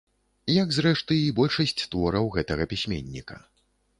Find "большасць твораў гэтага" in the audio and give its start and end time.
1.41-2.67